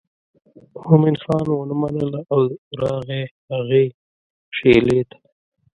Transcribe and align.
مومن 0.87 1.15
خان 1.23 1.45
ونه 1.49 1.75
منله 1.81 2.19
او 2.33 2.39
راغی 2.81 3.23
هغې 3.51 3.83
شېلې 4.57 5.01
ته. 5.09 5.17